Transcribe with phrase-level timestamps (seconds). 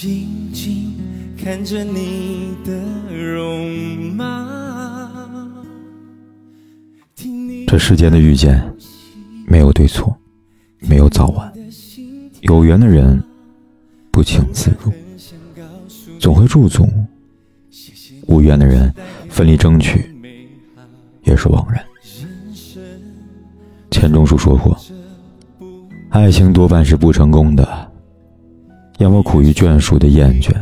[0.00, 0.94] 静静
[1.36, 2.72] 看着你的
[3.12, 4.48] 容貌。
[7.66, 8.62] 这世间的遇见，
[9.48, 10.16] 没有对错，
[10.78, 11.52] 没有早晚。
[12.42, 13.20] 有缘的人
[14.12, 14.92] 不请自入，
[16.20, 16.84] 总会驻足；
[18.28, 18.94] 无缘的人
[19.28, 20.08] 奋力争取，
[21.24, 21.84] 也是枉然。
[23.90, 24.78] 钱钟书说过
[26.10, 27.86] ：“爱情多半是不成功的。”
[28.98, 30.52] 要么苦于眷属的厌倦，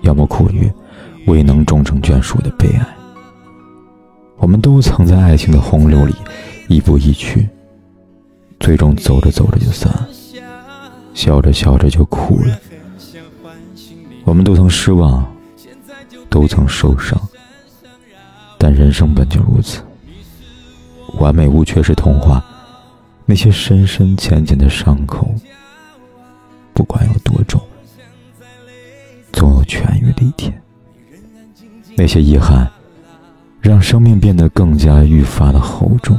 [0.00, 0.70] 要么苦于
[1.26, 2.86] 未能终成眷属的悲哀。
[4.38, 6.14] 我们都曾在爱情的洪流里
[6.68, 7.46] 亦步亦趋，
[8.60, 10.08] 最终走着走着就散了，
[11.12, 12.58] 笑着笑着就哭了。
[14.24, 15.26] 我们都曾失望，
[16.30, 17.20] 都曾受伤，
[18.56, 19.82] 但人生本就如此，
[21.18, 22.42] 完美无缺是童话，
[23.26, 25.28] 那些深深浅浅的伤口。
[26.74, 27.17] 不管有多重，
[29.38, 30.60] 总有痊愈的一天。
[31.96, 32.68] 那些遗憾，
[33.60, 36.16] 让生命变得更加愈发的厚重；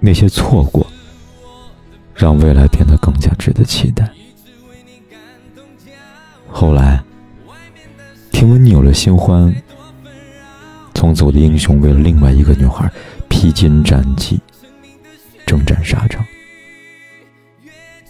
[0.00, 0.86] 那些错过，
[2.14, 4.10] 让未来变得更加值得期待。
[6.48, 7.04] 后来，
[8.32, 9.54] 听闻你有了新欢，
[10.94, 12.90] 从此我的英雄为了另外一个女孩
[13.28, 14.40] 披荆斩棘，
[15.44, 16.24] 征战沙场。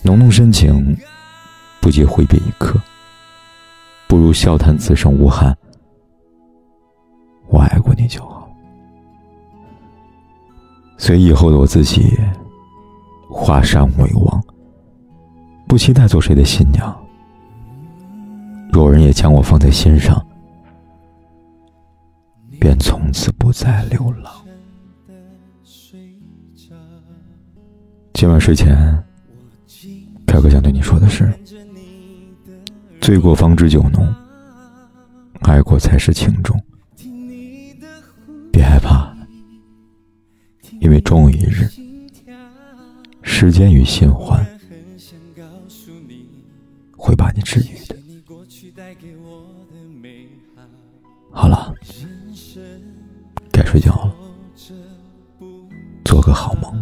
[0.03, 0.97] 浓浓深情，
[1.81, 2.81] 不及挥别一刻，
[4.09, 5.57] 不如笑谈此生无憾。
[7.49, 8.49] 我爱过你就好，
[10.97, 12.19] 随以后的我自己，
[13.31, 14.43] 华山为王，
[15.69, 16.97] 不期待做谁的新娘。
[18.73, 20.25] 若人也将我放在心上，
[22.61, 24.33] 便从此不再流浪。
[28.13, 28.77] 今晚睡前。
[30.27, 31.33] 凯哥想对你说的是：
[33.07, 34.13] 醉过方知酒浓，
[35.43, 36.61] 爱过才是情重。
[38.51, 39.17] 别害怕，
[40.81, 41.71] 因为终有一日，
[43.23, 44.45] 时间与新欢
[46.97, 47.97] 会把你治愈的。
[51.31, 51.73] 好了，
[53.53, 54.13] 该睡觉了，
[56.05, 56.76] 做个好梦。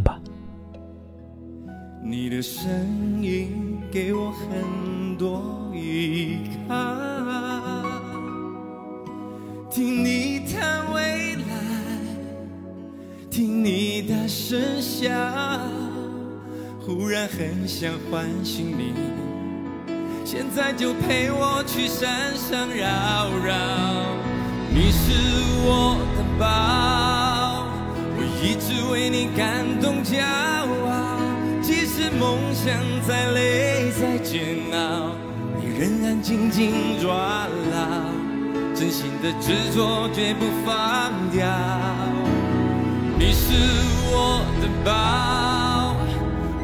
[2.16, 2.70] 你的声
[3.20, 6.36] 音给我很多依
[6.68, 6.74] 靠，
[9.68, 11.42] 听你谈未来，
[13.28, 15.10] 听你大声笑，
[16.86, 18.94] 忽然很想唤醒你，
[20.24, 23.56] 现在就陪我去山上绕绕。
[24.72, 25.10] 你是
[25.66, 27.66] 我的宝，
[28.16, 30.43] 我一直为你感动骄傲。
[32.18, 32.72] 梦想
[33.06, 34.40] 再累再煎
[34.72, 35.10] 熬，
[35.60, 37.78] 你仍然紧紧抓牢，
[38.74, 41.46] 真心的执着绝不放掉。
[43.18, 43.52] 你是
[44.10, 45.96] 我的宝，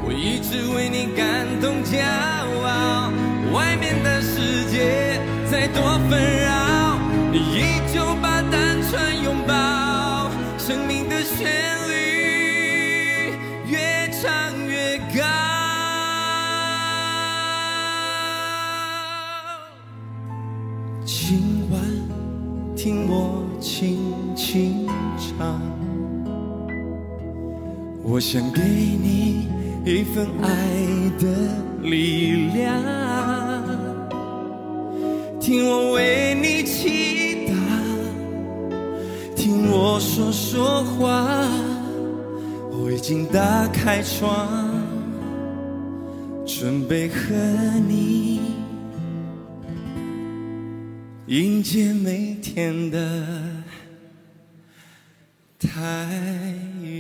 [0.05, 2.01] 我一直为你感动骄
[2.65, 3.11] 傲。
[3.53, 5.90] 外面的世界再多
[21.13, 21.41] 今
[21.73, 21.81] 晚，
[22.77, 23.99] 听我轻
[24.37, 24.87] 轻
[25.19, 25.61] 唱。
[28.01, 29.49] 我想给你
[29.85, 30.49] 一份爱
[31.19, 31.27] 的
[31.83, 32.81] 力量，
[35.41, 37.55] 听我为你祈祷，
[39.35, 41.27] 听我说说话。
[42.71, 44.49] 我已经打开窗，
[46.47, 47.35] 准备和
[47.89, 48.60] 你。
[51.31, 53.25] 迎接每天的
[55.61, 55.71] 太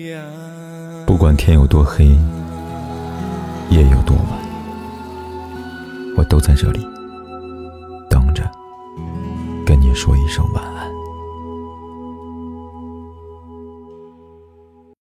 [0.09, 1.05] 阳。
[1.05, 2.05] 不管天有多黑，
[3.71, 4.38] 夜有多晚，
[6.17, 6.79] 我都在这里
[8.09, 8.49] 等着，
[9.67, 11.00] 跟你说一声晚安。